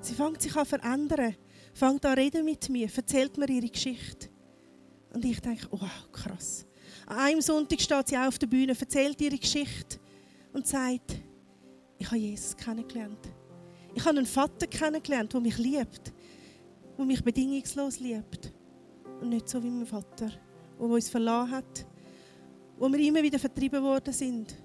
[0.00, 1.36] Sie fängt sich an zu verändern,
[1.74, 4.30] fängt an reden mit mir, erzählt mir ihre Geschichte.
[5.12, 6.64] Und ich denke, wow, krass.
[7.04, 9.98] An einem Sonntag steht sie auf der Bühne, erzählt ihre Geschichte
[10.54, 11.20] und sagt,
[11.98, 13.28] ich habe Jesus kennengelernt.
[13.94, 16.14] Ich habe einen Vater kennengelernt, der mich liebt,
[16.96, 18.54] der mich bedingungslos liebt
[19.20, 20.30] und nicht so wie mein Vater,
[20.78, 21.86] der uns verlassen hat,
[22.78, 24.61] wo wir immer wieder vertrieben worden sind.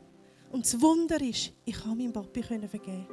[0.52, 3.08] Und das Wunder ist, ich kann meinem Papi vergeben.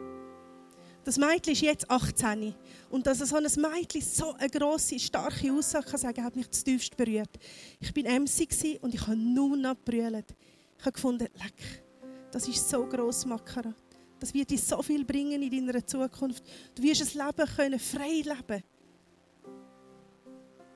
[1.04, 2.54] Das Mädchen ist jetzt 18.
[2.90, 6.96] Und dass so ein Mädchen so eine grosse, starke Aussage kann sagen hat mich zutiefst
[6.96, 7.30] berührt.
[7.78, 10.34] Ich war MC und ich habe nur noch gebrüllt.
[10.78, 11.84] Ich habe gefunden, leck,
[12.30, 13.74] das ist so gross, Makara.
[14.18, 16.42] Das wird dir so viel bringen in deiner Zukunft.
[16.74, 18.62] Du wirst ein Leben können, frei leben.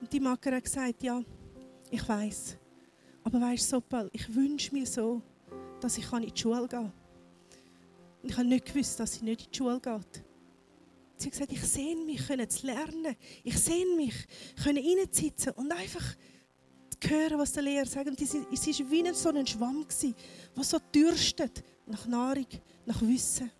[0.00, 1.22] Und die Makara hat gesagt, ja,
[1.90, 2.56] ich weiß.
[3.24, 5.22] Aber weißt du, Sopal, ich wünsche mir so,
[5.80, 6.92] dass ich in die Schule gehen kann.
[8.22, 10.24] Und ich habe nicht gewusst, dass sie nicht in die Schule geht.
[11.16, 13.16] Sie hat gesagt, ich sehe mich können zu lernen.
[13.42, 14.14] Ich sehe mich
[14.62, 16.04] können reinsitzen und einfach
[17.06, 18.08] hören, was der Lehrer sagt.
[18.08, 19.86] Und es war wie so ein Schwamm,
[20.56, 22.46] der so dürstet nach Nahrung,
[22.86, 23.50] nach Wissen.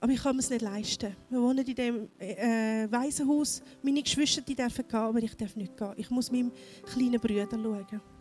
[0.00, 1.16] Aber ich kann es nicht leisten.
[1.28, 3.60] Wir wohnen in dem äh, Waisenhaus.
[3.82, 5.94] Meine Geschwister die dürfen gehen, aber ich darf nicht gehen.
[5.96, 6.52] Ich muss meinem
[6.84, 8.17] kleinen Bruder schauen.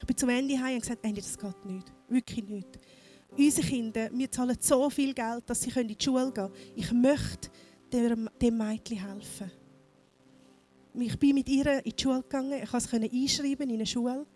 [0.00, 1.92] Ich bin zum Ende heim und gesagt, Ende, das geht nicht.
[2.08, 2.78] Wirklich nicht.
[3.36, 6.54] Unsere Kinder, wir zahlen so viel Geld, dass sie in die Schule gehen können.
[6.74, 7.50] Ich möchte
[7.92, 9.50] dem, Mädchen helfen.
[10.94, 12.60] Ich bin mit ihr in die Schule gegangen.
[12.62, 14.26] Ich konnte es einschreiben in eine Schule.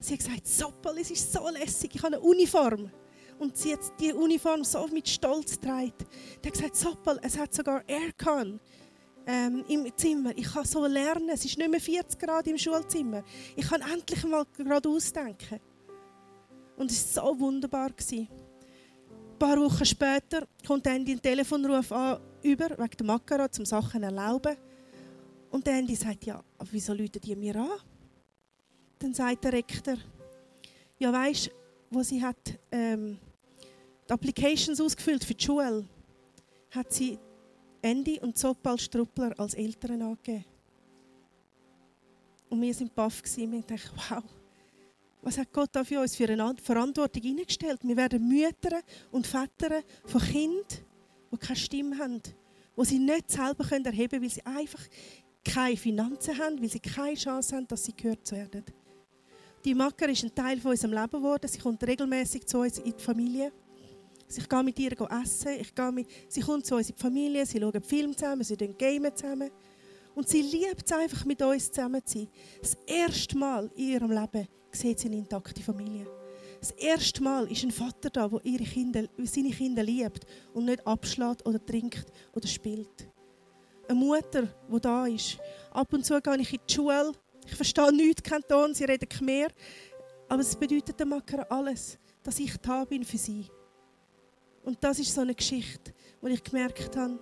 [0.00, 1.90] Sie hat gesagt, Soppel, es ist so lässig.
[1.94, 2.90] Ich habe eine Uniform.
[3.38, 5.92] Und sie hat die Uniform so mit Stolz getragen.
[6.42, 8.60] Sie hat gesagt, Soppel, es hat sogar Aircon
[9.26, 10.32] ähm, im Zimmer.
[10.36, 11.30] Ich kann so lernen.
[11.30, 13.22] Es ist nicht mehr 40 Grad im Schulzimmer.
[13.56, 15.60] Ich kann endlich mal gerade ausdenken.
[16.76, 17.90] Und es war so wunderbar.
[18.12, 18.28] Ein
[19.38, 24.06] paar Wochen später kommt Andy einen Telefonruf an, über, wegen der Makara, um Sachen zu
[24.06, 24.56] erlauben.
[25.50, 27.70] Und Andy sagt, ja, aber wieso läuten die mir an?
[28.98, 29.96] Dann sagt der Rektor,
[30.98, 31.50] ja weisst,
[31.90, 33.18] wo sie hat ähm,
[34.08, 35.84] die Applications ausgefüllt für die Schule,
[36.70, 37.18] hat sie
[37.84, 40.46] Andy und Zopal Struppler als Eltern angegeben.
[42.48, 43.52] Und wir sind baff gewesen.
[43.52, 44.24] Wir dachten, wow,
[45.20, 47.80] was hat Gott da für uns für eine Verantwortung hineingestellt?
[47.82, 50.64] Wir werden Mütter und Väter von Kindern,
[51.30, 54.80] die keine Stimme haben, die sie nicht selber erheben können, weil sie einfach
[55.44, 58.64] keine Finanzen haben, weil sie keine Chance haben, dass sie gehört werden.
[59.62, 61.48] Die Macker ist ein Teil von unserem Leben geworden.
[61.48, 63.52] Sie kommt regelmäßig zu uns in die Familie.
[64.38, 64.92] Ich gehe mit ihr
[65.22, 65.60] essen.
[65.60, 67.46] Ich gehe mit, sie kommt zu uns in die Familie.
[67.46, 69.50] Sie schauen Film zusammen, sie gamen zusammen.
[70.14, 72.28] Und sie liebt es einfach, mit uns zusammen zu sein.
[72.60, 76.06] Das erste Mal in ihrem Leben sieht sie eine intakte Familie.
[76.60, 80.86] Das erste Mal ist ein Vater da, der ihre Kinder, seine Kinder liebt und nicht
[80.86, 83.08] abschlägt oder trinkt oder spielt.
[83.88, 85.38] Eine Mutter, die da ist.
[85.72, 87.12] Ab und zu gehe ich in die Schule.
[87.44, 89.48] Ich verstehe nichts, Kanton, sie reden Khmer.
[90.28, 93.46] Aber es bedeutet dem Macker alles, dass ich da bin für sie.
[94.64, 97.18] Und das ist so eine Geschichte, wo ich gemerkt habe,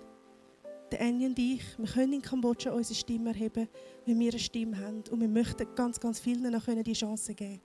[0.91, 3.67] der Annie und ich, wir können in Kambodscha unsere Stimme erheben,
[4.05, 5.03] wenn wir eine Stimme haben.
[5.09, 7.61] Und wir möchten ganz, ganz vielen noch die Chance geben.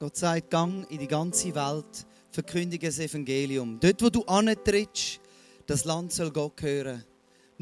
[0.00, 3.78] Gott sagt, gang in die ganze Welt, verkündige das Evangelium.
[3.80, 5.20] Dort, wo du antrittst,
[5.66, 7.04] das Land soll Gott hören.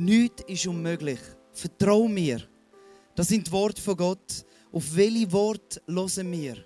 [0.02, 1.20] Nichts ist unmöglich.
[1.52, 2.42] Vertrau mir.
[3.14, 4.44] Das sind die Worte von Gott.
[4.72, 6.56] Auf welche Worte hören wir?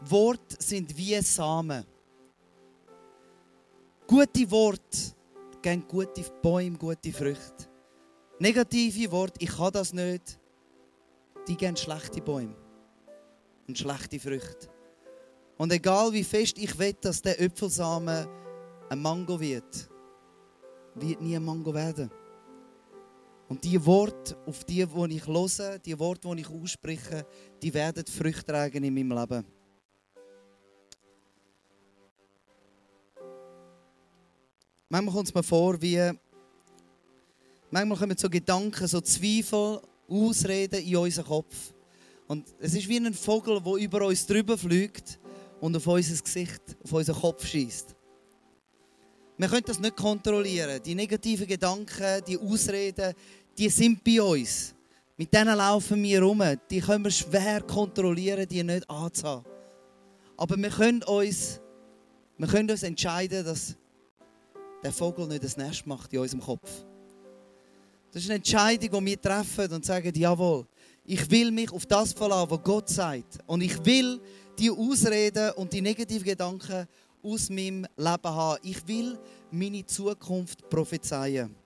[0.00, 1.84] Worte sind wie Samen.
[4.06, 4.98] Gute Worte
[5.60, 7.68] geben gute Bäume, gute Früchte.
[8.38, 10.38] Negative Worte, ich kann das nicht,
[11.46, 12.56] die geben schlechte Bäume
[13.68, 14.68] und schlechte Früchte.
[15.58, 18.26] Und egal wie fest ich will, dass der Äpfelsamen
[18.88, 19.90] ein Mango wird,
[20.94, 22.10] wird nie ein Mango werden.
[23.52, 27.26] Und die Worte, auf die, die ich höre, die Worte, die ich ausspreche,
[27.60, 29.44] die werden Früchte tragen in meinem Leben.
[34.88, 36.12] Manchmal kommt es mir vor, wie
[37.70, 41.74] manchmal kommen so Gedanken, so Zweifel, Ausreden in unseren Kopf.
[42.28, 45.18] Und es ist wie ein Vogel, der über uns drüber fliegt
[45.60, 47.96] und auf unser Gesicht, auf unseren Kopf schießt.
[49.36, 50.80] Wir können das nicht kontrollieren.
[50.84, 53.12] Die negativen Gedanken, die Ausreden,
[53.56, 54.74] die sind bei uns.
[55.16, 56.42] Mit denen laufen wir rum.
[56.70, 59.44] Die können wir schwer kontrollieren, die nicht anzuhaben.
[60.36, 61.60] Aber wir können uns,
[62.38, 63.76] wir können uns entscheiden, dass
[64.82, 66.70] der Vogel nicht das Nest macht in unserem Kopf.
[68.10, 70.66] Das ist eine Entscheidung, die wir treffen und sagen, jawohl,
[71.04, 73.38] ich will mich auf das verlassen, was Gott sagt.
[73.46, 74.20] Und ich will
[74.58, 76.86] die Ausreden und die negativen Gedanken
[77.22, 78.58] aus meinem Leben haben.
[78.62, 79.18] Ich will
[79.50, 81.61] meine Zukunft prophezeien.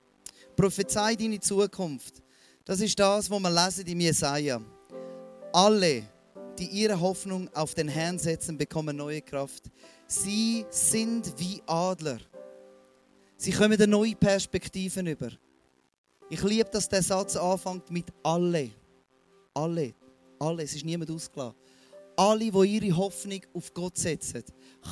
[0.57, 2.23] Prophezei deine Zukunft.
[2.65, 4.61] Das ist das, was wir lesen in Jesaja.
[5.53, 6.03] Alle,
[6.59, 9.65] die ihre Hoffnung auf den Herrn setzen, bekommen neue Kraft.
[10.07, 12.19] Sie sind wie Adler.
[13.37, 15.31] Sie kommen eine neue Perspektiven über.
[16.31, 18.71] Ich liebe, dass der Satz anfängt mit alle.
[19.55, 19.95] Alle.
[20.39, 20.63] Alle.
[20.63, 21.55] Es ist niemand ausgelassen.
[22.17, 24.43] Alle, die ihre Hoffnung auf Gott setzen,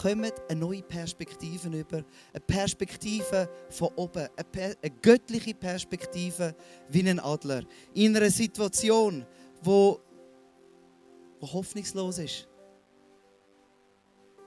[0.02, 2.04] kommen eine neue Perspektive über.
[2.32, 4.28] Eine Perspektive von oben.
[4.36, 6.54] Eine, per eine göttliche Perspektive
[6.90, 7.62] wie ein Adler.
[7.94, 9.24] In einer Situation,
[9.62, 10.00] wo,
[11.40, 12.46] wo hoffnungslos ist.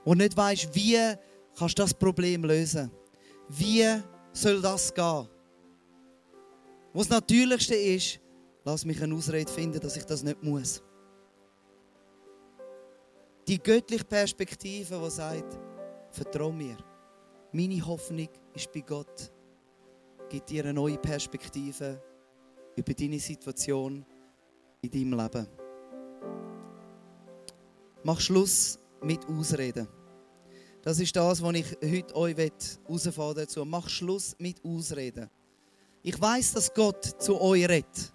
[0.05, 1.17] Wo nicht weißt, wie
[1.57, 2.91] kannst du das Problem lösen.
[3.49, 3.83] Wie
[4.33, 5.27] soll das gehen?
[6.93, 8.19] Was das Natürlichste ist,
[8.63, 10.81] lass mich eine Ausrede finden, dass ich das nicht muss.
[13.47, 15.57] Die göttliche Perspektive, die sagt,
[16.11, 16.75] vertrau mir.
[17.53, 19.31] Meine Hoffnung ist bei Gott.
[20.27, 22.01] Gibt dir eine neue Perspektive
[22.75, 24.05] über deine Situation
[24.81, 25.47] in deinem Leben.
[28.03, 29.87] Mach Schluss mit Ausreden.
[30.81, 33.63] Das ist das, was ich heute euch herausfordern dazu.
[33.63, 35.29] Mach Schluss mit Ausreden.
[36.03, 38.13] Ich weiß, dass Gott zu euch redet.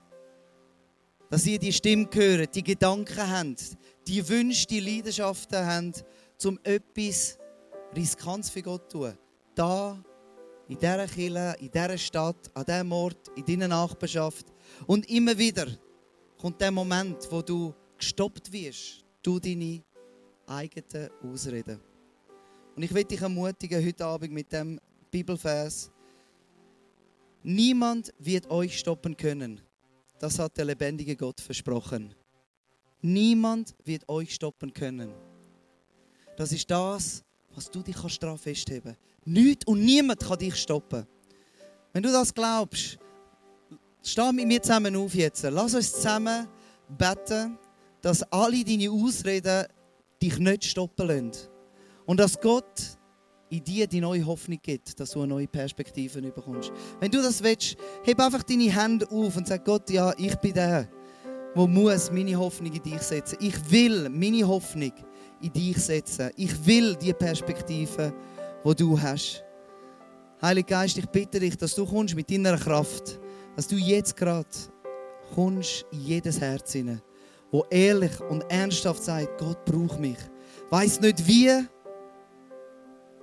[1.32, 6.04] Dass ihr die Stimme hört, die Gedanken habt, die Wünsche, die Leidenschaften habt,
[6.44, 7.38] um etwas
[7.96, 9.18] Riskantes für Gott zu tun.
[9.54, 10.04] Da,
[10.68, 14.52] in dieser Kirche, in dieser Stadt, an diesem Ort, in deiner Nachbarschaft.
[14.86, 15.68] Und immer wieder
[16.36, 19.82] kommt der Moment, wo du gestoppt wirst, du deine
[20.46, 21.80] eigenen Ausreden.
[22.76, 24.78] Und ich will dich ermutigen heute Abend mit dem
[25.10, 25.90] Bibelvers.
[27.42, 29.62] Niemand wird euch stoppen können.
[30.22, 32.14] Das hat der lebendige Gott versprochen.
[33.00, 35.12] Niemand wird euch stoppen können.
[36.36, 39.26] Das ist das, was du dich daran festheben kannst.
[39.26, 41.08] Nichts und niemand kann dich stoppen.
[41.92, 43.00] Wenn du das glaubst,
[44.00, 45.42] steh mit mir zusammen auf jetzt.
[45.42, 46.46] Lass uns zusammen
[46.88, 47.58] beten,
[48.00, 49.66] dass alle deine Ausreden
[50.22, 51.48] dich nicht stoppen lassen.
[52.06, 52.80] Und dass Gott
[53.52, 56.72] in dir die neue Hoffnung gibt, dass du eine neue Perspektive bekommst.
[57.00, 60.54] Wenn du das willst, heb einfach deine Hände auf und sag Gott, ja, ich bin
[60.54, 60.88] der,
[61.54, 63.36] der muss meine Hoffnung in dich setzen.
[63.40, 64.92] Ich will meine Hoffnung
[65.42, 66.30] in dich setzen.
[66.36, 68.14] Ich will die Perspektive,
[68.64, 69.44] die du hast.
[70.40, 73.20] Heiliger Geist, ich bitte dich, dass du kommst mit deiner Kraft,
[73.54, 74.48] dass du jetzt gerade
[75.34, 77.02] kommst in jedes Herz hinein,
[77.50, 80.18] wo ehrlich und ernsthaft sagt, Gott braucht mich.
[80.70, 81.50] Weiß nicht wie,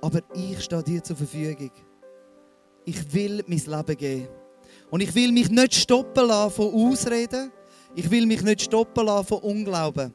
[0.00, 1.70] aber ich stehe dir zur Verfügung.
[2.84, 4.28] Ich will mein Leben geben.
[4.90, 7.52] Und ich will mich nicht stoppen lassen von Ausreden.
[7.94, 10.14] Ich will mich nicht stoppen lassen von Unglauben.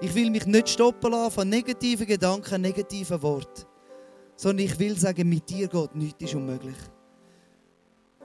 [0.00, 3.64] Ich will mich nicht stoppen lassen von negativen Gedanken, negativen Worten.
[4.36, 6.76] Sondern ich will sagen, mit dir, Gott, nichts ist unmöglich.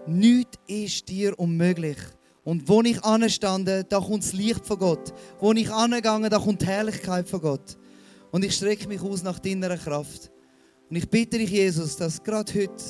[0.08, 1.98] Nichts ist dir unmöglich.
[2.44, 5.14] Und wo ich anstande, da kommt das Licht von Gott.
[5.40, 7.78] Wo ich angegangen, da kommt die Herrlichkeit von Gott.
[8.32, 10.32] Und ich strecke mich aus nach deiner Kraft.
[10.90, 12.84] Und ich bitte dich, Jesus, dass gerade heute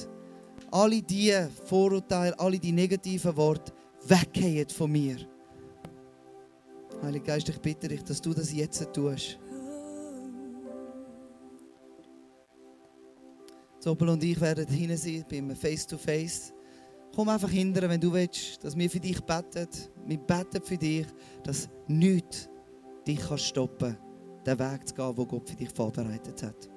[0.72, 3.74] alle diese Vorurteile, alle die negativen Worte
[4.08, 5.18] weggehen von mir.
[7.02, 9.40] Heiliger Geist, ich bitte dich, dass du das jetzt tust.
[13.80, 16.54] Zoppel und ich werden hinten sein, beim Face-to-Face.
[17.16, 19.68] Komm einfach hinterher, wenn du willst, dass wir für dich beten.
[20.06, 21.06] Wir beten für dich,
[21.44, 22.50] dass nichts
[23.08, 23.96] dich stoppen
[24.44, 26.77] kann, den Weg zu gehen, den Gott für dich vorbereitet hat.